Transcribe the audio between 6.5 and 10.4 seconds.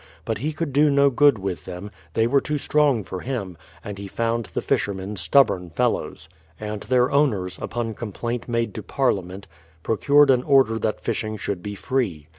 and their owners, upon com plain made to Parliament, procured